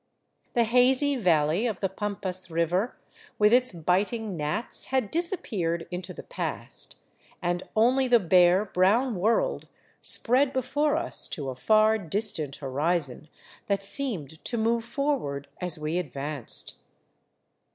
The 0.53 0.63
hazy 0.63 1.15
valley 1.15 1.67
of 1.67 1.79
the 1.79 1.87
Pampas 1.87 2.49
river 2.49 2.95
with 3.37 3.53
its 3.53 3.71
biting 3.71 4.35
gnats 4.35 4.85
had 4.85 5.11
dis 5.11 5.31
appeared 5.31 5.87
into 5.91 6.11
the 6.11 6.23
past, 6.23 6.95
and 7.39 7.61
only 7.75 8.07
the 8.07 8.17
bare, 8.19 8.65
brown 8.65 9.13
world 9.13 9.67
spread 10.01 10.53
before 10.53 10.95
us 10.97 11.27
to 11.27 11.49
a 11.49 11.55
far 11.55 11.99
distant 11.99 12.55
horizon 12.55 13.27
that 13.67 13.83
seemed 13.83 14.43
to 14.43 14.57
move 14.57 14.85
forward 14.85 15.47
as 15.61 15.77
we 15.77 15.99
ad 15.99 16.11
vanced. 16.11 16.73